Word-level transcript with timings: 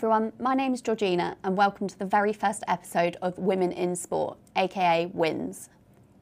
everyone, 0.00 0.32
my 0.40 0.54
name 0.54 0.72
is 0.72 0.80
Georgina 0.80 1.36
and 1.44 1.58
welcome 1.58 1.86
to 1.86 1.98
the 1.98 2.06
very 2.06 2.32
first 2.32 2.64
episode 2.66 3.18
of 3.20 3.36
Women 3.36 3.70
in 3.70 3.94
Sport, 3.94 4.38
aka 4.56 5.04
WINS. 5.12 5.68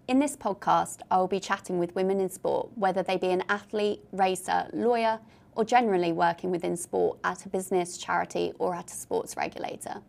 In 0.09 0.19
this 0.19 0.37
podcast, 0.37 0.99
I 1.13 1.19
will 1.19 1.29
be 1.29 1.39
chatting 1.39 1.79
with 1.79 1.95
women 1.95 2.19
in 2.19 2.29
sport, 2.29 2.71
whether 2.75 3.05
they 3.05 3.17
be 3.17 3.29
an 3.29 3.45
athlete, 3.49 4.01
racer, 4.11 4.69
lawyer, 4.73 5.21
or 5.55 5.65
generally 5.65 6.11
working 6.11 6.51
within 6.51 6.77
sport 6.77 7.21
at 7.23 7.47
a 7.47 7.49
business, 7.49 7.97
charity, 7.97 8.53
or 8.59 8.75
at 8.75 8.91
a 8.91 8.95
sports 8.95 9.37
regulator. 9.37 10.03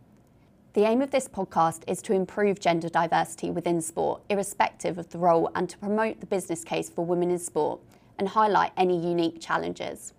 The 0.72 0.82
aim 0.82 1.00
of 1.00 1.12
this 1.12 1.28
podcast 1.28 1.84
is 1.86 2.02
to 2.02 2.12
improve 2.12 2.58
gender 2.58 2.88
diversity 2.88 3.52
within 3.52 3.80
sport, 3.80 4.20
irrespective 4.28 4.98
of 4.98 5.10
the 5.10 5.18
role, 5.18 5.48
and 5.54 5.70
to 5.70 5.78
promote 5.78 6.18
the 6.18 6.26
business 6.26 6.64
case 6.64 6.90
for 6.90 7.06
women 7.06 7.30
in 7.30 7.38
sport 7.38 7.78
and 8.18 8.30
highlight 8.30 8.72
any 8.76 8.98
unique 8.98 9.40
challenges. 9.40 10.12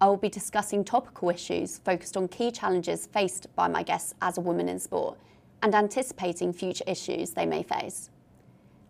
I 0.00 0.06
will 0.06 0.16
be 0.16 0.28
discussing 0.28 0.84
topical 0.84 1.30
issues 1.30 1.78
focused 1.78 2.16
on 2.16 2.28
key 2.28 2.52
challenges 2.52 3.06
faced 3.06 3.54
by 3.56 3.66
my 3.66 3.82
guests 3.82 4.14
as 4.22 4.38
a 4.38 4.40
woman 4.40 4.68
in 4.68 4.78
sport 4.78 5.18
and 5.60 5.74
anticipating 5.74 6.52
future 6.52 6.84
issues 6.86 7.30
they 7.30 7.46
may 7.46 7.64
face. 7.64 8.10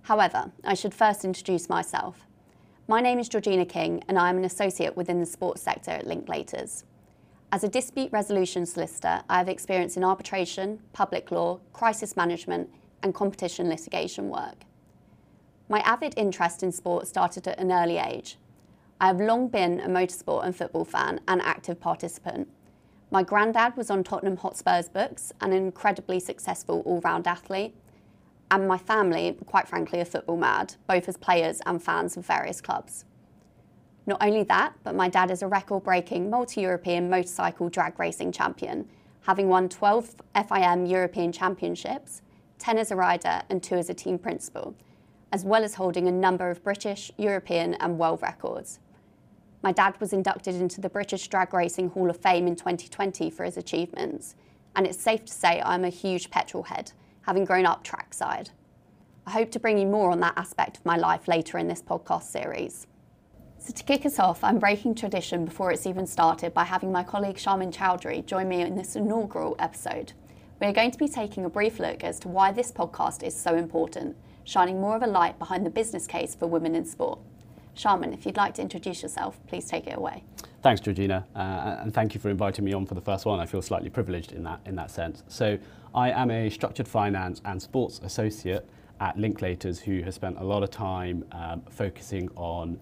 However, 0.03 0.53
I 0.65 0.75
should 0.75 0.93
first 0.93 1.25
introduce 1.25 1.69
myself. 1.69 2.27
My 2.87 3.01
name 3.01 3.19
is 3.19 3.29
Georgina 3.29 3.65
King 3.65 4.05
and 4.07 4.19
I 4.19 4.29
am 4.29 4.37
an 4.37 4.45
associate 4.45 4.97
within 4.97 5.21
the 5.21 5.27
sports 5.27 5.62
sector 5.62 5.93
at 5.93 6.07
Linklaters. 6.07 6.84
As 7.53 7.65
a 7.65 7.69
dispute 7.69 8.12
resolution 8.12 8.67
solicitor, 8.67 9.23
I 9.31 9.39
have 9.39 9.48
experience 9.48 9.97
in 9.97 10.05
arbitration, 10.05 10.81
public 10.93 11.31
law, 11.31 11.61
crisis 11.73 12.17
management, 12.17 12.69
and 13.03 13.15
competition 13.15 13.70
litigation 13.70 14.29
work. 14.29 14.65
My 15.70 15.81
avid 15.81 16.12
interest 16.19 16.62
in 16.62 16.72
sport 16.72 17.06
started 17.06 17.48
at 17.48 17.59
an 17.59 17.72
early 17.72 17.97
age. 17.97 18.37
I 19.00 19.06
have 19.06 19.20
long 19.20 19.46
been 19.46 19.78
a 19.78 19.86
motorsport 19.86 20.44
and 20.44 20.56
football 20.56 20.84
fan 20.84 21.20
and 21.28 21.41
active 21.42 21.78
participant. 21.78 22.48
My 23.12 23.22
granddad 23.22 23.77
was 23.77 23.91
on 23.91 24.02
Tottenham 24.02 24.38
Hotspur's 24.38 24.88
books, 24.88 25.32
an 25.41 25.52
incredibly 25.52 26.18
successful 26.18 26.82
all 26.84 27.00
round 27.02 27.28
athlete. 27.28 27.76
And 28.50 28.66
my 28.66 28.76
family, 28.76 29.38
quite 29.46 29.69
frankly, 29.69 30.00
are 30.00 30.04
football 30.04 30.36
mad, 30.36 30.74
both 30.88 31.08
as 31.08 31.16
players 31.16 31.60
and 31.64 31.80
fans 31.80 32.16
of 32.16 32.26
various 32.26 32.60
clubs. 32.60 33.04
Not 34.04 34.20
only 34.20 34.42
that, 34.44 34.72
but 34.82 34.96
my 34.96 35.08
dad 35.08 35.30
is 35.30 35.42
a 35.42 35.46
record 35.46 35.84
breaking 35.84 36.28
multi 36.28 36.62
European 36.62 37.08
motorcycle 37.08 37.69
drag 37.69 38.00
racing 38.00 38.32
champion, 38.32 38.88
having 39.20 39.48
won 39.48 39.69
12 39.69 40.16
FIM 40.34 40.91
European 40.91 41.30
Championships, 41.30 42.22
10 42.58 42.78
as 42.78 42.91
a 42.91 42.96
rider, 42.96 43.42
and 43.48 43.62
2 43.62 43.76
as 43.76 43.91
a 43.91 43.94
team 43.94 44.19
principal, 44.19 44.74
as 45.30 45.44
well 45.44 45.62
as 45.62 45.74
holding 45.74 46.08
a 46.08 46.12
number 46.12 46.50
of 46.50 46.64
British, 46.64 47.12
European, 47.16 47.74
and 47.74 47.96
world 47.96 48.22
records. 48.22 48.80
My 49.61 49.73
dad 49.73 50.01
was 50.01 50.12
inducted 50.12 50.55
into 50.55 50.81
the 50.81 50.89
British 50.89 51.27
Drag 51.27 51.53
Racing 51.53 51.91
Hall 51.91 52.11
of 52.11 52.17
Fame 52.17 52.47
in 52.47 52.55
2020 52.55 53.28
for 53.31 53.45
his 53.45 53.56
achievements, 53.56 54.37
and 54.77 54.87
it's 54.87 55.03
safe 55.03 55.25
to 55.25 55.33
say 55.33 55.61
I'm 55.65 55.84
a 55.84 55.89
huge 55.89 56.31
petrol 56.31 56.62
head, 56.62 56.92
having 57.23 57.45
grown 57.45 57.67
up 57.67 57.83
trackside. 57.83 58.50
I 59.27 59.33
hope 59.33 59.50
to 59.50 59.61
bring 59.61 59.77
you 59.77 59.87
more 59.87 60.12
on 60.12 60.20
that 60.20 60.39
aspect 60.39 60.78
of 60.78 60.87
my 60.87 60.97
life 60.97 61.27
later 61.27 61.59
in 61.59 61.67
this 61.67 61.83
podcast 61.83 62.23
series. 62.23 62.87
So, 63.59 63.73
to 63.73 63.83
kick 63.83 64.06
us 64.06 64.20
off, 64.20 64.45
I'm 64.45 64.61
breaking 64.61 64.95
tradition 64.95 65.45
before 65.45 65.72
it's 65.72 65.87
even 65.87 66.06
started 66.06 66.55
by 66.55 66.62
having 66.62 66.93
my 66.93 67.03
colleague 67.03 67.37
Shamin 67.37 67.75
Choudhury 67.75 68.25
join 68.25 68.48
me 68.48 68.61
in 68.61 68.77
this 68.77 68.95
inaugural 68.95 69.56
episode. 69.59 70.12
We 70.61 70.69
are 70.69 70.72
going 70.72 70.93
to 70.93 70.98
be 70.98 71.09
taking 71.09 71.45
a 71.45 71.50
brief 71.50 71.81
look 71.81 72.05
as 72.05 72.20
to 72.20 72.28
why 72.28 72.53
this 72.53 72.70
podcast 72.70 73.25
is 73.25 73.34
so 73.34 73.56
important, 73.56 74.17
shining 74.45 74.81
more 74.81 74.95
of 74.95 75.03
a 75.03 75.09
light 75.09 75.41
behind 75.41 75.67
the 75.67 75.70
business 75.70 76.06
case 76.06 76.37
for 76.37 76.47
women 76.47 76.77
in 76.77 76.84
sport. 76.84 77.19
Shamin, 77.79 78.12
if 78.12 78.27
you'd 78.27 78.37
like 78.37 78.55
to 78.55 78.62
introduce 78.62 79.03
yourself, 79.03 79.39
please 79.47 79.67
take 79.67 79.87
it 79.87 79.97
away. 79.97 80.25
Thanks, 80.62 80.81
Georgina, 80.81 81.25
uh, 81.37 81.77
and 81.81 81.94
thank 81.94 82.12
you 82.12 82.21
for 82.21 82.28
inviting 82.28 82.65
me 82.65 82.72
on 82.72 82.84
for 82.84 82.94
the 82.94 83.00
first 83.00 83.25
one. 83.25 83.39
I 83.39 83.47
feel 83.47 83.62
slightly 83.62 83.89
privileged 83.89 84.33
in 84.33 84.43
that 84.43 84.61
in 84.66 84.75
that 84.75 84.91
sense. 84.91 85.22
So, 85.28 85.56
I 85.94 86.11
am 86.11 86.31
a 86.33 86.50
structured 86.50 86.88
finance 86.88 87.41
and 87.44 87.62
sports 87.62 88.00
associate 88.03 88.69
at 89.00 89.17
Linklaters, 89.17 89.78
who 89.78 90.03
has 90.03 90.17
spent 90.17 90.38
a 90.38 90.44
lot 90.44 90.65
of 90.65 90.71
time 90.71 91.25
um, 91.31 91.62
focusing 91.71 92.28
on 92.34 92.81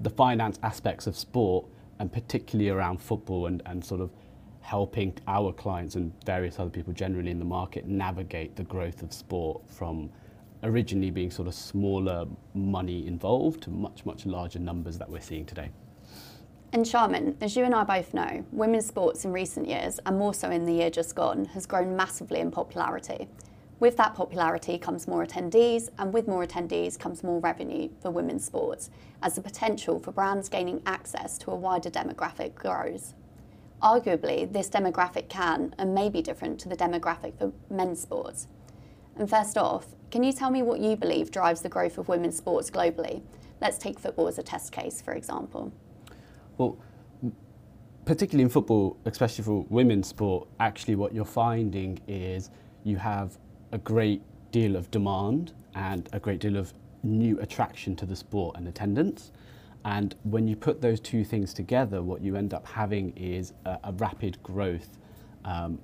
the 0.00 0.10
finance 0.10 0.58
aspects 0.62 1.06
of 1.06 1.14
sport, 1.14 1.66
and 1.98 2.10
particularly 2.10 2.70
around 2.70 3.02
football, 3.02 3.46
and, 3.46 3.62
and 3.66 3.84
sort 3.84 4.00
of 4.00 4.10
helping 4.62 5.12
our 5.26 5.52
clients 5.52 5.94
and 5.94 6.12
various 6.24 6.58
other 6.58 6.70
people 6.70 6.94
generally 6.94 7.30
in 7.30 7.38
the 7.38 7.44
market 7.44 7.86
navigate 7.86 8.56
the 8.56 8.64
growth 8.64 9.02
of 9.02 9.12
sport 9.12 9.60
from 9.68 10.10
originally 10.62 11.10
being 11.10 11.30
sort 11.30 11.48
of 11.48 11.54
smaller 11.54 12.26
money 12.54 13.06
involved 13.06 13.62
to 13.62 13.70
much, 13.70 14.04
much 14.04 14.26
larger 14.26 14.58
numbers 14.58 14.98
that 14.98 15.08
we're 15.08 15.20
seeing 15.20 15.46
today. 15.46 15.70
And 16.72 16.84
Shamin, 16.84 17.34
as 17.40 17.56
you 17.56 17.64
and 17.64 17.74
I 17.74 17.82
both 17.82 18.14
know, 18.14 18.44
women's 18.52 18.86
sports 18.86 19.24
in 19.24 19.32
recent 19.32 19.66
years, 19.66 19.98
and 20.06 20.16
more 20.16 20.34
so 20.34 20.50
in 20.50 20.66
the 20.66 20.72
year 20.72 20.90
just 20.90 21.16
gone, 21.16 21.46
has 21.46 21.66
grown 21.66 21.96
massively 21.96 22.38
in 22.38 22.50
popularity. 22.50 23.28
With 23.80 23.96
that 23.96 24.14
popularity 24.14 24.78
comes 24.78 25.08
more 25.08 25.26
attendees, 25.26 25.88
and 25.98 26.12
with 26.12 26.28
more 26.28 26.46
attendees 26.46 26.98
comes 26.98 27.24
more 27.24 27.40
revenue 27.40 27.88
for 28.00 28.10
women's 28.10 28.44
sports, 28.44 28.90
as 29.22 29.34
the 29.34 29.40
potential 29.40 29.98
for 29.98 30.12
brands 30.12 30.48
gaining 30.48 30.82
access 30.86 31.38
to 31.38 31.50
a 31.50 31.56
wider 31.56 31.90
demographic 31.90 32.54
grows. 32.54 33.14
Arguably, 33.82 34.52
this 34.52 34.68
demographic 34.68 35.28
can 35.28 35.74
and 35.78 35.94
may 35.94 36.10
be 36.10 36.20
different 36.20 36.60
to 36.60 36.68
the 36.68 36.76
demographic 36.76 37.38
for 37.38 37.52
men's 37.70 38.00
sports. 38.00 38.46
And 39.20 39.28
first 39.28 39.58
off, 39.58 39.86
can 40.10 40.24
you 40.24 40.32
tell 40.32 40.50
me 40.50 40.62
what 40.62 40.80
you 40.80 40.96
believe 40.96 41.30
drives 41.30 41.60
the 41.60 41.68
growth 41.68 41.98
of 41.98 42.08
women's 42.08 42.38
sports 42.38 42.70
globally? 42.70 43.20
Let's 43.60 43.76
take 43.76 43.98
football 43.98 44.26
as 44.28 44.38
a 44.38 44.42
test 44.42 44.72
case, 44.72 45.02
for 45.02 45.12
example. 45.12 45.74
Well, 46.56 46.78
particularly 48.06 48.44
in 48.44 48.48
football, 48.48 48.96
especially 49.04 49.44
for 49.44 49.66
women's 49.68 50.08
sport, 50.08 50.48
actually 50.58 50.94
what 50.94 51.14
you're 51.14 51.26
finding 51.26 52.00
is 52.08 52.48
you 52.82 52.96
have 52.96 53.36
a 53.72 53.78
great 53.78 54.22
deal 54.52 54.74
of 54.74 54.90
demand 54.90 55.52
and 55.74 56.08
a 56.14 56.18
great 56.18 56.40
deal 56.40 56.56
of 56.56 56.72
new 57.02 57.38
attraction 57.40 57.94
to 57.96 58.06
the 58.06 58.16
sport 58.16 58.56
and 58.56 58.66
attendance. 58.66 59.32
And 59.84 60.14
when 60.22 60.48
you 60.48 60.56
put 60.56 60.80
those 60.80 60.98
two 60.98 61.24
things 61.24 61.52
together, 61.52 62.02
what 62.02 62.22
you 62.22 62.36
end 62.36 62.54
up 62.54 62.66
having 62.66 63.12
is 63.18 63.52
a, 63.66 63.78
a 63.84 63.92
rapid 63.92 64.42
growth 64.42 64.96
um, 65.44 65.78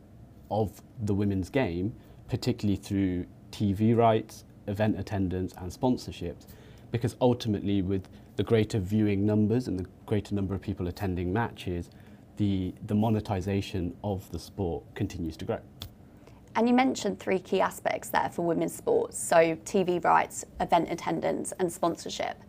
of 0.50 0.80
the 1.02 1.12
women's 1.12 1.50
game, 1.50 1.92
particularly 2.28 2.76
through 2.76 3.26
TV 3.50 3.96
rights, 3.96 4.44
event 4.66 4.98
attendance, 4.98 5.54
and 5.58 5.70
sponsorships. 5.70 6.46
Because 6.90 7.16
ultimately, 7.20 7.82
with 7.82 8.08
the 8.36 8.42
greater 8.42 8.78
viewing 8.78 9.26
numbers 9.26 9.68
and 9.68 9.78
the 9.78 9.86
greater 10.06 10.34
number 10.34 10.54
of 10.54 10.60
people 10.60 10.88
attending 10.88 11.32
matches, 11.32 11.90
the, 12.36 12.74
the 12.86 12.94
monetization 12.94 13.96
of 14.04 14.30
the 14.30 14.38
sport 14.38 14.84
continues 14.94 15.36
to 15.38 15.44
grow. 15.44 15.58
And 16.54 16.66
you 16.66 16.74
mentioned 16.74 17.18
three 17.18 17.38
key 17.38 17.60
aspects 17.60 18.08
there 18.08 18.30
for 18.32 18.42
women's 18.42 18.74
sports 18.74 19.18
so, 19.18 19.56
TV 19.64 20.02
rights, 20.02 20.44
event 20.60 20.90
attendance, 20.90 21.52
and 21.58 21.70
sponsorship. 21.70 22.40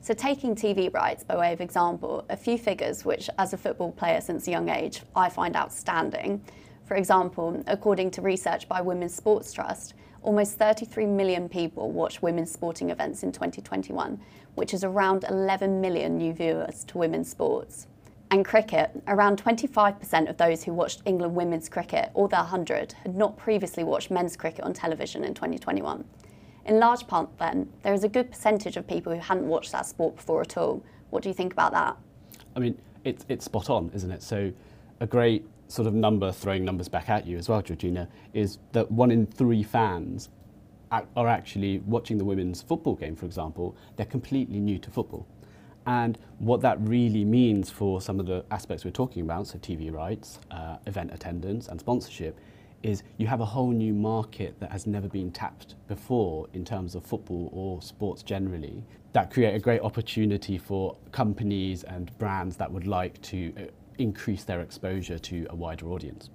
So, 0.00 0.14
taking 0.14 0.54
TV 0.54 0.94
rights 0.94 1.24
by 1.24 1.36
way 1.36 1.52
of 1.52 1.60
example, 1.60 2.24
a 2.30 2.36
few 2.36 2.56
figures 2.56 3.04
which, 3.04 3.28
as 3.36 3.52
a 3.52 3.56
football 3.56 3.90
player 3.90 4.20
since 4.20 4.46
a 4.46 4.52
young 4.52 4.68
age, 4.68 5.02
I 5.16 5.28
find 5.28 5.56
outstanding. 5.56 6.40
For 6.88 6.96
example, 6.96 7.62
according 7.66 8.10
to 8.12 8.22
research 8.22 8.68
by 8.68 8.80
Women's 8.80 9.14
Sports 9.14 9.52
Trust, 9.52 9.94
Almost 10.22 10.58
33 10.58 11.06
million 11.06 11.48
people 11.48 11.92
watched 11.92 12.22
women's 12.22 12.50
sporting 12.50 12.90
events 12.90 13.22
in 13.22 13.30
2021, 13.30 14.20
which 14.56 14.74
is 14.74 14.82
around 14.82 15.24
11 15.28 15.80
million 15.80 16.18
new 16.18 16.32
viewers 16.32 16.84
to 16.84 16.98
women's 16.98 17.30
sports. 17.30 17.86
And 18.30 18.44
cricket, 18.44 18.90
around 19.06 19.42
25% 19.42 20.28
of 20.28 20.36
those 20.36 20.64
who 20.64 20.72
watched 20.72 21.02
England 21.06 21.34
women's 21.34 21.68
cricket, 21.68 22.10
or 22.14 22.28
the 22.28 22.36
100, 22.36 22.92
had 23.04 23.16
not 23.16 23.36
previously 23.36 23.84
watched 23.84 24.10
men's 24.10 24.36
cricket 24.36 24.64
on 24.64 24.72
television 24.72 25.24
in 25.24 25.34
2021. 25.34 26.04
In 26.66 26.80
large 26.80 27.06
part, 27.06 27.30
then, 27.38 27.72
there 27.82 27.94
is 27.94 28.02
a 28.02 28.08
good 28.08 28.30
percentage 28.30 28.76
of 28.76 28.86
people 28.86 29.14
who 29.14 29.20
hadn't 29.20 29.46
watched 29.46 29.72
that 29.72 29.86
sport 29.86 30.16
before 30.16 30.40
at 30.40 30.56
all. 30.58 30.82
What 31.10 31.22
do 31.22 31.28
you 31.28 31.34
think 31.34 31.52
about 31.52 31.72
that? 31.72 31.96
I 32.56 32.58
mean, 32.58 32.76
it's, 33.04 33.24
it's 33.28 33.44
spot 33.44 33.70
on, 33.70 33.90
isn't 33.94 34.10
it? 34.10 34.22
So, 34.22 34.52
a 35.00 35.06
great 35.06 35.46
sort 35.68 35.86
of 35.86 35.94
number, 35.94 36.32
throwing 36.32 36.64
numbers 36.64 36.88
back 36.88 37.08
at 37.08 37.26
you 37.26 37.38
as 37.38 37.48
well, 37.48 37.62
Georgina, 37.62 38.08
is 38.32 38.58
that 38.72 38.90
one 38.90 39.10
in 39.10 39.26
three 39.26 39.62
fans 39.62 40.30
are 40.90 41.28
actually 41.28 41.80
watching 41.80 42.16
the 42.16 42.24
women's 42.24 42.62
football 42.62 42.94
game, 42.94 43.14
for 43.14 43.26
example, 43.26 43.76
they're 43.96 44.06
completely 44.06 44.58
new 44.58 44.78
to 44.78 44.90
football. 44.90 45.26
And 45.86 46.18
what 46.38 46.60
that 46.62 46.78
really 46.80 47.24
means 47.24 47.70
for 47.70 48.00
some 48.00 48.18
of 48.20 48.26
the 48.26 48.44
aspects 48.50 48.84
we're 48.84 48.90
talking 48.90 49.22
about, 49.22 49.46
so 49.46 49.58
TV 49.58 49.92
rights, 49.92 50.38
uh, 50.50 50.76
event 50.86 51.12
attendance, 51.12 51.68
and 51.68 51.78
sponsorship, 51.78 52.38
is 52.82 53.02
you 53.16 53.26
have 53.26 53.40
a 53.40 53.44
whole 53.44 53.70
new 53.70 53.92
market 53.92 54.58
that 54.60 54.70
has 54.70 54.86
never 54.86 55.08
been 55.08 55.30
tapped 55.30 55.74
before 55.88 56.46
in 56.52 56.64
terms 56.64 56.94
of 56.94 57.04
football 57.04 57.50
or 57.52 57.82
sports 57.82 58.22
generally 58.22 58.84
that 59.12 59.30
create 59.30 59.54
a 59.54 59.58
great 59.58 59.80
opportunity 59.80 60.58
for 60.58 60.96
companies 61.10 61.82
and 61.84 62.16
brands 62.18 62.56
that 62.56 62.70
would 62.70 62.86
like 62.86 63.20
to 63.22 63.52
uh, 63.56 63.62
increase 63.98 64.44
their 64.44 64.60
exposure 64.60 65.18
to 65.18 65.46
a 65.50 65.56
wider 65.56 65.88
audience. 65.88 66.30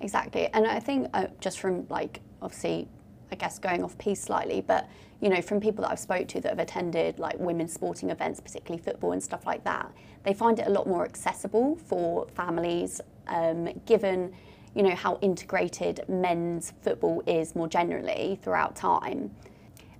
Exactly, 0.00 0.48
and 0.54 0.66
I 0.66 0.80
think 0.80 1.08
uh, 1.12 1.26
just 1.40 1.60
from 1.60 1.86
like 1.88 2.20
obviously, 2.40 2.88
I 3.30 3.34
guess 3.36 3.58
going 3.58 3.82
off 3.84 3.98
piece 3.98 4.22
slightly, 4.22 4.60
but 4.60 4.88
you 5.20 5.28
know 5.28 5.42
from 5.42 5.60
people 5.60 5.82
that 5.82 5.90
I've 5.90 5.98
spoke 5.98 6.26
to 6.28 6.40
that 6.40 6.48
have 6.50 6.58
attended 6.58 7.18
like 7.18 7.38
women's 7.38 7.72
sporting 7.72 8.10
events, 8.10 8.40
particularly 8.40 8.82
football 8.82 9.12
and 9.12 9.22
stuff 9.22 9.46
like 9.46 9.64
that, 9.64 9.92
they 10.22 10.32
find 10.32 10.58
it 10.58 10.66
a 10.66 10.70
lot 10.70 10.86
more 10.86 11.04
accessible 11.04 11.76
for 11.76 12.26
families 12.34 13.00
um, 13.28 13.68
given 13.86 14.32
you 14.74 14.82
know 14.82 14.94
how 14.94 15.18
integrated 15.20 16.04
men's 16.08 16.72
football 16.82 17.22
is 17.26 17.54
more 17.54 17.68
generally 17.68 18.38
throughout 18.42 18.76
time. 18.76 19.30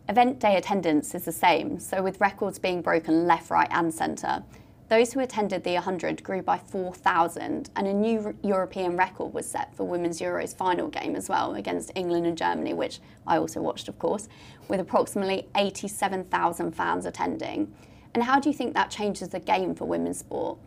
Event 0.08 0.40
day 0.40 0.56
attendance 0.56 1.14
is 1.14 1.24
the 1.24 1.32
same, 1.32 1.78
so 1.78 2.02
with 2.02 2.20
records 2.20 2.58
being 2.58 2.82
broken 2.82 3.26
left, 3.26 3.50
right, 3.50 3.68
and 3.70 3.92
centre. 3.92 4.42
Those 4.90 5.12
who 5.12 5.20
attended 5.20 5.62
the 5.62 5.74
100 5.74 6.20
grew 6.24 6.42
by 6.42 6.58
4,000, 6.58 7.70
and 7.76 7.86
a 7.86 7.92
new 7.92 8.36
European 8.42 8.96
record 8.96 9.32
was 9.32 9.48
set 9.48 9.72
for 9.76 9.84
Women's 9.84 10.20
Euros 10.20 10.52
final 10.52 10.88
game 10.88 11.14
as 11.14 11.28
well 11.28 11.54
against 11.54 11.92
England 11.94 12.26
and 12.26 12.36
Germany, 12.36 12.74
which 12.74 12.98
I 13.24 13.36
also 13.36 13.60
watched, 13.60 13.86
of 13.86 14.00
course, 14.00 14.28
with 14.66 14.80
approximately 14.80 15.46
87,000 15.56 16.72
fans 16.72 17.06
attending. 17.06 17.72
And 18.14 18.24
how 18.24 18.40
do 18.40 18.48
you 18.48 18.52
think 18.52 18.74
that 18.74 18.90
changes 18.90 19.28
the 19.28 19.38
game 19.38 19.76
for 19.76 19.84
women's 19.84 20.18
sport? 20.18 20.58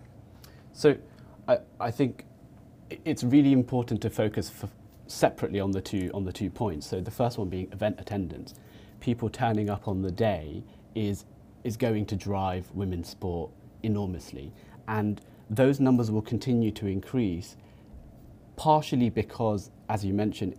So, 0.71 0.95
I, 1.49 1.57
I 1.81 1.91
think 1.91 2.23
it's 3.03 3.25
really 3.25 3.51
important 3.51 4.01
to 4.03 4.09
focus 4.09 4.53
separately 5.07 5.59
on 5.59 5.71
the 5.71 5.81
two 5.81 6.09
on 6.13 6.23
the 6.23 6.31
two 6.31 6.49
points. 6.49 6.87
So 6.87 7.01
the 7.01 7.11
first 7.11 7.37
one 7.37 7.49
being 7.49 7.69
event 7.73 7.99
attendance, 7.99 8.53
people 9.01 9.29
turning 9.29 9.69
up 9.69 9.89
on 9.89 10.01
the 10.01 10.11
day 10.11 10.63
is 10.95 11.25
is 11.65 11.75
going 11.75 12.05
to 12.05 12.15
drive 12.15 12.71
women's 12.73 13.09
sport 13.09 13.51
enormously, 13.83 14.51
and 14.87 15.21
those 15.49 15.79
numbers 15.79 16.09
will 16.09 16.21
continue 16.21 16.71
to 16.71 16.87
increase. 16.87 17.55
Partially 18.55 19.09
because, 19.09 19.71
as 19.89 20.05
you 20.05 20.13
mentioned, 20.13 20.55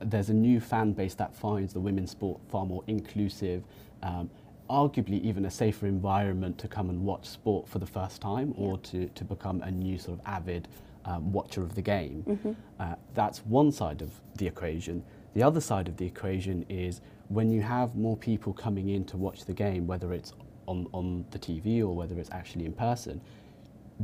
there's 0.00 0.30
a 0.30 0.34
new 0.34 0.60
fan 0.60 0.92
base 0.92 1.14
that 1.14 1.34
finds 1.34 1.72
the 1.72 1.80
women's 1.80 2.10
sport 2.10 2.40
far 2.48 2.66
more 2.66 2.84
inclusive. 2.86 3.64
Um, 4.02 4.30
arguably 4.70 5.20
even 5.22 5.44
a 5.44 5.50
safer 5.50 5.86
environment 5.86 6.58
to 6.58 6.68
come 6.68 6.88
and 6.88 7.04
watch 7.04 7.26
sport 7.26 7.68
for 7.68 7.78
the 7.78 7.86
first 7.86 8.22
time 8.22 8.54
or 8.56 8.78
to, 8.78 9.08
to 9.08 9.24
become 9.24 9.60
a 9.62 9.70
new 9.70 9.98
sort 9.98 10.18
of 10.18 10.26
avid 10.26 10.68
um, 11.04 11.32
watcher 11.32 11.62
of 11.62 11.74
the 11.74 11.82
game. 11.82 12.24
Mm-hmm. 12.26 12.52
Uh, 12.80 12.94
that's 13.12 13.40
one 13.40 13.70
side 13.70 14.00
of 14.00 14.10
the 14.38 14.46
equation. 14.46 15.04
The 15.34 15.42
other 15.42 15.60
side 15.60 15.88
of 15.88 15.96
the 15.96 16.06
equation 16.06 16.64
is 16.68 17.00
when 17.28 17.50
you 17.50 17.60
have 17.62 17.94
more 17.94 18.16
people 18.16 18.52
coming 18.52 18.88
in 18.88 19.04
to 19.06 19.16
watch 19.16 19.44
the 19.44 19.52
game, 19.52 19.86
whether 19.86 20.12
it's 20.12 20.32
on, 20.66 20.88
on 20.92 21.24
the 21.30 21.38
TV 21.38 21.80
or 21.80 21.94
whether 21.94 22.18
it's 22.18 22.30
actually 22.30 22.64
in 22.64 22.72
person, 22.72 23.20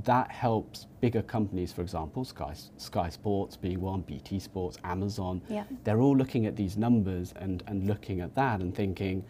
that 0.04 0.30
helps 0.30 0.86
bigger 1.00 1.22
companies, 1.22 1.72
for 1.72 1.82
example, 1.82 2.24
Sky, 2.24 2.54
Sky 2.76 3.08
Sports 3.08 3.56
being 3.56 3.80
one, 3.80 4.02
BT 4.02 4.38
Sports, 4.38 4.78
Amazon. 4.84 5.42
Yeah. 5.48 5.64
They're 5.84 6.00
all 6.00 6.16
looking 6.16 6.46
at 6.46 6.54
these 6.54 6.76
numbers 6.76 7.34
and, 7.36 7.62
and 7.66 7.86
looking 7.88 8.20
at 8.20 8.34
that 8.36 8.60
and 8.60 8.74
thinking, 8.74 9.24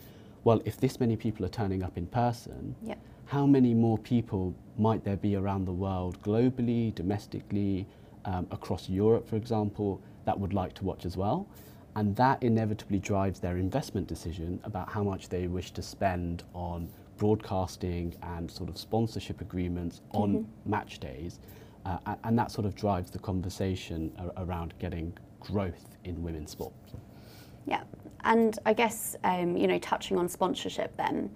well, 0.45 0.61
if 0.65 0.79
this 0.79 1.01
many 1.01 1.17
people 1.17 1.45
are 1.47 1.51
turning 1.51 1.83
up 1.83 1.97
in 1.97 2.07
person, 2.07 2.75
yeah 2.83 2.97
how 3.31 3.47
many 3.47 3.73
more 3.73 3.97
people 3.97 4.53
might 4.77 5.05
there 5.05 5.17
be 5.17 5.37
around 5.37 5.65
the 5.65 5.73
world, 5.73 6.21
globally, 6.21 6.93
domestically, 6.97 7.87
um, 8.25 8.45
across 8.51 8.89
Europe, 8.89 9.29
for 9.29 9.37
example, 9.37 10.03
that 10.25 10.37
would 10.39 10.53
like 10.53 10.75
to 10.75 10.85
watch 10.85 11.07
as 11.07 11.17
well? 11.17 11.47
And 11.95 12.17
that 12.17 12.43
inevitably 12.43 12.99
drives 12.99 13.39
their 13.39 13.57
investment 13.57 14.09
decision 14.09 14.59
about 14.65 14.89
how 14.91 15.05
much 15.05 15.29
they 15.29 15.47
wish 15.47 15.71
to 15.73 15.83
spend 15.83 16.43
on 16.55 16.89
broadcasting 17.21 18.17
and 18.23 18.51
sort 18.51 18.71
of 18.71 18.79
sponsorship 18.79 19.43
agreements 19.43 20.01
on 20.13 20.31
mm-hmm. 20.31 20.71
match 20.71 20.99
days. 20.99 21.39
Uh, 21.85 22.17
and 22.25 22.39
that 22.39 22.51
sort 22.51 22.67
of 22.67 22.75
drives 22.75 23.11
the 23.11 23.19
conversation 23.19 24.11
around 24.39 24.75
getting 24.79 25.17
growth 25.39 25.97
in 26.05 26.23
women's 26.23 26.51
sport. 26.51 26.73
Yeah, 27.67 27.83
and 28.25 28.59
I 28.65 28.73
guess, 28.73 29.17
um, 29.25 29.57
you 29.57 29.67
know, 29.67 29.79
touching 29.79 30.17
on 30.19 30.29
sponsorship 30.29 30.97
then, 30.97 31.31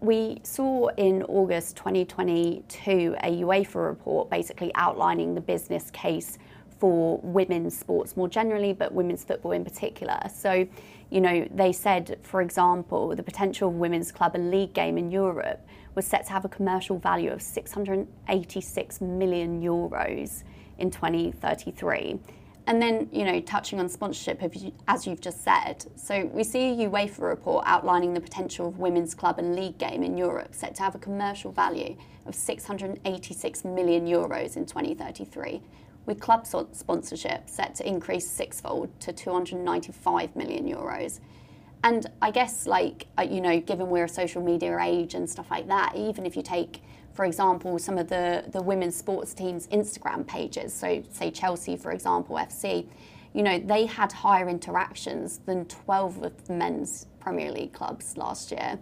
we 0.00 0.40
saw 0.42 0.88
in 0.96 1.22
August 1.24 1.76
2022 1.76 3.16
a 3.22 3.42
UEFA 3.42 3.86
report 3.86 4.28
basically 4.28 4.70
outlining 4.74 5.34
the 5.34 5.40
business 5.40 5.90
case 5.92 6.38
for 6.82 7.20
women's 7.22 7.78
sports 7.78 8.16
more 8.16 8.28
generally, 8.28 8.72
but 8.72 8.92
women's 8.92 9.22
football 9.22 9.52
in 9.52 9.62
particular. 9.62 10.18
So, 10.34 10.66
you 11.10 11.20
know, 11.20 11.46
they 11.54 11.70
said, 11.70 12.18
for 12.22 12.42
example, 12.42 13.14
the 13.14 13.22
potential 13.22 13.68
of 13.68 13.76
women's 13.76 14.10
club 14.10 14.34
and 14.34 14.50
league 14.50 14.74
game 14.74 14.98
in 14.98 15.08
Europe 15.08 15.64
was 15.94 16.04
set 16.04 16.26
to 16.26 16.32
have 16.32 16.44
a 16.44 16.48
commercial 16.48 16.98
value 16.98 17.30
of 17.30 17.40
686 17.40 19.00
million 19.00 19.62
euros 19.62 20.42
in 20.78 20.90
2033. 20.90 22.18
And 22.66 22.82
then, 22.82 23.08
you 23.12 23.24
know, 23.26 23.40
touching 23.40 23.78
on 23.78 23.88
sponsorship, 23.88 24.42
as 24.88 25.06
you've 25.06 25.20
just 25.20 25.44
said, 25.44 25.84
so 25.94 26.26
we 26.32 26.42
see 26.42 26.82
a 26.82 26.88
UEFA 26.88 27.20
report 27.20 27.64
outlining 27.64 28.12
the 28.12 28.20
potential 28.20 28.66
of 28.66 28.80
women's 28.80 29.14
club 29.14 29.38
and 29.38 29.54
league 29.54 29.78
game 29.78 30.02
in 30.02 30.18
Europe 30.18 30.52
set 30.52 30.74
to 30.74 30.82
have 30.82 30.96
a 30.96 30.98
commercial 30.98 31.52
value 31.52 31.96
of 32.26 32.34
686 32.34 33.64
million 33.64 34.04
euros 34.04 34.56
in 34.56 34.66
2033, 34.66 35.62
with 36.06 36.20
club 36.20 36.46
sponsorship 36.46 37.48
set 37.48 37.74
to 37.76 37.86
increase 37.86 38.28
sixfold 38.28 38.88
to 39.00 39.12
295 39.12 40.34
million 40.36 40.66
euros. 40.66 41.20
And 41.84 42.06
I 42.20 42.30
guess, 42.30 42.66
like, 42.66 43.06
uh, 43.18 43.22
you 43.22 43.40
know, 43.40 43.60
given 43.60 43.88
we're 43.88 44.04
a 44.04 44.08
social 44.08 44.42
media 44.42 44.78
age 44.78 45.14
and 45.14 45.28
stuff 45.28 45.50
like 45.50 45.66
that, 45.68 45.96
even 45.96 46.26
if 46.26 46.36
you 46.36 46.42
take 46.42 46.82
for 47.12 47.24
example, 47.24 47.78
some 47.78 47.98
of 47.98 48.08
the, 48.08 48.44
the 48.52 48.62
women's 48.62 48.96
sports 48.96 49.34
teams' 49.34 49.66
Instagram 49.68 50.26
pages. 50.26 50.72
So, 50.72 51.02
say 51.10 51.30
Chelsea, 51.30 51.76
for 51.76 51.92
example, 51.92 52.36
FC, 52.36 52.86
you 53.34 53.42
know, 53.42 53.58
they 53.58 53.86
had 53.86 54.12
higher 54.12 54.48
interactions 54.48 55.38
than 55.38 55.66
12 55.66 56.22
of 56.22 56.46
the 56.46 56.52
men's 56.54 57.06
Premier 57.20 57.50
League 57.50 57.72
clubs 57.72 58.16
last 58.16 58.50
year 58.50 58.78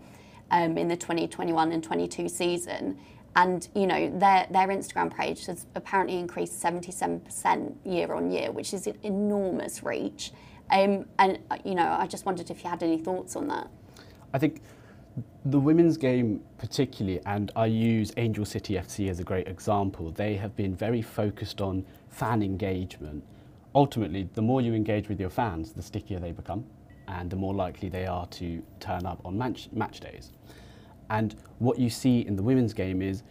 um, 0.50 0.76
in 0.78 0.88
the 0.88 0.96
2021 0.96 1.73
and 1.73 1.82
22 1.82 2.28
season. 2.28 2.99
And, 3.37 3.69
you 3.75 3.87
know, 3.87 4.11
their, 4.19 4.47
their 4.50 4.69
Instagram 4.69 5.17
page 5.17 5.47
has 5.47 5.67
apparently 5.75 6.19
increased 6.19 6.61
77% 6.61 7.75
year 7.85 8.12
on 8.12 8.31
year, 8.31 8.50
which 8.50 8.75
is 8.75 8.87
an 8.87 8.99
enormous 9.03 9.82
reach. 9.82 10.32
Um, 10.71 11.06
and, 11.19 11.38
uh, 11.50 11.59
you 11.65 11.75
know, 11.75 11.97
I 11.99 12.06
just 12.06 12.27
wondered 12.27 12.50
if 12.50 12.65
you 12.65 12.71
had 12.71 12.82
any 12.82 12.99
thoughts 12.99 13.37
on 13.37 13.49
that. 13.49 13.69
I 14.32 14.38
think 14.38 14.62
the 15.44 15.59
women's 15.59 15.97
game, 15.97 16.43
particularly, 16.59 17.21
and 17.25 17.50
I 17.56 17.67
use 17.67 18.12
Angel 18.17 18.44
City 18.44 18.75
FC 18.75 19.09
as 19.09 19.21
a 19.21 19.25
great 19.25 19.49
example, 19.49 20.11
they 20.11 20.35
have 20.37 20.55
been 20.56 20.75
very 20.75 21.03
focused 21.03 21.61
on 21.61 21.85
fan 22.09 22.43
engagement. 22.43 23.25
Ultimately, 23.75 24.29
the 24.35 24.43
more 24.43 24.61
you 24.61 24.75
engage 24.75 25.09
with 25.09 25.21
your 25.21 25.31
fans, 25.31 25.73
the 25.73 25.83
stickier 25.83 26.19
they 26.19 26.33
become, 26.33 26.65
and 27.09 27.31
the 27.31 27.37
more 27.37 27.55
likely 27.55 27.88
they 27.88 28.07
are 28.07 28.26
to 28.26 28.62
turn 28.81 29.07
up 29.07 29.21
on 29.25 29.38
match, 29.38 29.69
match 29.73 30.00
days. 30.00 30.33
And 31.11 31.35
what 31.59 31.79
you 31.79 31.90
see 31.90 32.21
in 32.21 32.37
the 32.37 32.43
women's 32.43 32.73
game 32.73 33.02
is, 33.02 33.25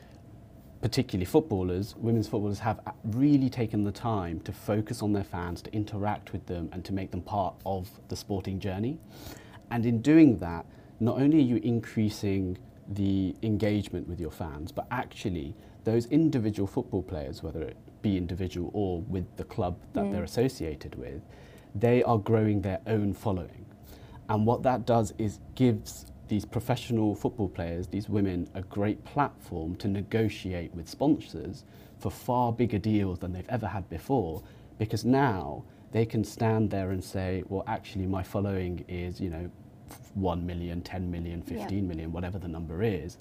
particularly 0.82 1.26
footballers, 1.26 1.96
women's 1.98 2.28
footballers 2.28 2.60
have 2.60 2.80
really 3.04 3.50
taken 3.50 3.84
the 3.84 3.92
time 3.92 4.40
to 4.42 4.52
focus 4.52 5.02
on 5.02 5.14
their 5.14 5.24
fans, 5.24 5.62
to 5.64 5.74
interact 5.74 6.32
with 6.34 6.46
them, 6.46 6.70
and 6.72 6.86
to 6.86 6.94
make 6.94 7.12
them 7.12 7.22
part 7.22 7.56
of 7.66 7.90
the 8.10 8.16
sporting 8.16 8.60
journey. 8.60 8.98
And 9.72 9.86
in 9.86 10.02
doing 10.02 10.38
that, 10.40 10.66
not 11.00 11.18
only 11.18 11.38
are 11.38 11.42
you 11.42 11.58
increasing 11.64 12.58
the 12.90 13.36
engagement 13.44 14.08
with 14.08 14.20
your 14.20 14.32
fans, 14.32 14.72
but 14.72 14.86
actually 14.92 15.56
those 15.86 16.06
individual 16.08 16.68
football 16.68 17.02
players, 17.02 17.42
whether 17.42 17.62
it 17.62 17.78
be 18.02 18.18
individual 18.18 18.72
or 18.74 19.02
with 19.02 19.26
the 19.38 19.44
club 19.44 19.78
that 19.94 20.04
mm. 20.04 20.12
they're 20.12 20.24
associated 20.24 20.96
with, 20.96 21.22
they 21.76 22.04
are 22.04 22.18
growing 22.18 22.62
their 22.62 22.80
own 22.88 23.14
following. 23.14 23.66
And 24.28 24.46
what 24.46 24.64
that 24.64 24.86
does 24.86 25.14
is 25.18 25.40
gives 25.56 26.06
these 26.30 26.46
professional 26.46 27.16
football 27.16 27.50
players, 27.50 27.88
these 27.88 28.08
women, 28.08 28.48
a 28.54 28.62
great 28.62 29.04
platform 29.04 29.76
to 29.78 29.88
negotiate 29.88 30.74
with 30.74 30.88
sponsors 30.88 31.66
for 32.00 32.10
far 32.10 32.54
bigger 32.54 32.78
deals 32.78 33.20
than 33.20 33.34
they've 33.34 33.50
ever 33.50 33.68
had 33.68 33.90
before, 33.90 34.42
because 34.78 35.04
now 35.04 35.64
they 35.92 36.06
can 36.06 36.24
stand 36.24 36.70
there 36.70 36.92
and 36.92 37.04
say, 37.04 37.44
well, 37.50 37.64
actually, 37.68 38.06
my 38.06 38.24
following 38.24 38.86
is, 38.88 39.20
you 39.20 39.30
know, 39.30 39.50
1 40.14 40.46
million, 40.46 40.82
10 40.82 41.10
million, 41.10 41.42
15 41.42 41.58
yeah. 41.58 41.82
million, 41.82 42.12
whatever 42.12 42.38
the 42.38 42.48
number 42.48 42.84
is, 42.84 43.18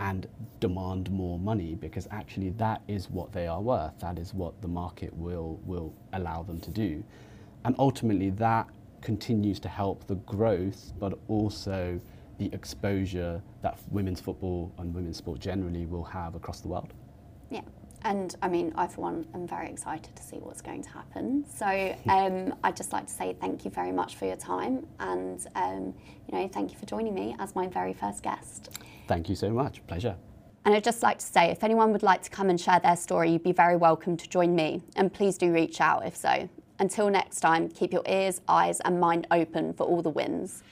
and 0.00 0.26
demand 0.60 1.10
more 1.10 1.38
money 1.38 1.74
because 1.74 2.06
actually 2.10 2.50
that 2.50 2.80
is 2.88 3.10
what 3.10 3.32
they 3.32 3.46
are 3.46 3.60
worth. 3.60 3.98
That 3.98 4.18
is 4.18 4.32
what 4.32 4.60
the 4.62 4.68
market 4.68 5.14
will, 5.14 5.60
will 5.64 5.92
allow 6.12 6.42
them 6.42 6.60
to 6.60 6.70
do. 6.70 7.04
And 7.64 7.74
ultimately, 7.78 8.30
that 8.30 8.68
continues 9.02 9.60
to 9.60 9.68
help 9.68 10.06
the 10.06 10.14
growth, 10.16 10.92
but 10.98 11.18
also 11.28 12.00
the 12.38 12.50
exposure 12.52 13.42
that 13.62 13.78
women's 13.90 14.20
football 14.20 14.72
and 14.78 14.94
women's 14.94 15.16
sport 15.18 15.40
generally 15.40 15.86
will 15.86 16.04
have 16.04 16.34
across 16.34 16.60
the 16.60 16.68
world. 16.68 16.94
Yeah. 17.50 17.62
And 18.02 18.36
I 18.42 18.48
mean, 18.48 18.72
I 18.76 18.86
for 18.86 19.00
one 19.00 19.26
am 19.34 19.46
very 19.46 19.68
excited 19.68 20.14
to 20.14 20.22
see 20.22 20.36
what's 20.36 20.62
going 20.62 20.82
to 20.82 20.90
happen. 20.90 21.44
So 21.52 21.66
um, 22.08 22.54
I'd 22.62 22.76
just 22.76 22.92
like 22.92 23.06
to 23.06 23.12
say 23.12 23.36
thank 23.40 23.64
you 23.64 23.70
very 23.70 23.92
much 23.92 24.16
for 24.16 24.26
your 24.26 24.36
time, 24.36 24.86
and 25.00 25.44
um, 25.56 25.94
you 26.30 26.38
know, 26.38 26.48
thank 26.48 26.72
you 26.72 26.78
for 26.78 26.86
joining 26.86 27.14
me 27.14 27.34
as 27.38 27.54
my 27.54 27.66
very 27.66 27.92
first 27.92 28.22
guest. 28.22 28.78
Thank 29.08 29.28
you 29.28 29.34
so 29.34 29.50
much. 29.50 29.84
Pleasure. 29.86 30.16
And 30.64 30.74
I'd 30.74 30.84
just 30.84 31.02
like 31.02 31.18
to 31.18 31.24
say, 31.24 31.50
if 31.50 31.64
anyone 31.64 31.92
would 31.92 32.02
like 32.02 32.22
to 32.22 32.30
come 32.30 32.50
and 32.50 32.60
share 32.60 32.78
their 32.78 32.96
story, 32.96 33.30
you'd 33.30 33.42
be 33.42 33.52
very 33.52 33.76
welcome 33.76 34.16
to 34.18 34.28
join 34.28 34.54
me. 34.54 34.82
And 34.96 35.12
please 35.12 35.38
do 35.38 35.52
reach 35.52 35.80
out 35.80 36.06
if 36.06 36.14
so. 36.14 36.48
Until 36.78 37.08
next 37.08 37.40
time, 37.40 37.68
keep 37.68 37.92
your 37.92 38.02
ears, 38.06 38.42
eyes, 38.48 38.78
and 38.80 39.00
mind 39.00 39.26
open 39.30 39.72
for 39.72 39.84
all 39.84 40.02
the 40.02 40.10
wins. 40.10 40.62